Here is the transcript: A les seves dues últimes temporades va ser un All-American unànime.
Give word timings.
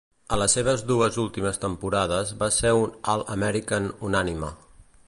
A 0.35 0.37
les 0.41 0.53
seves 0.57 0.83
dues 0.91 1.19
últimes 1.23 1.61
temporades 1.65 2.33
va 2.41 2.51
ser 2.59 2.73
un 2.81 2.99
All-American 3.15 3.89
unànime. 4.11 4.53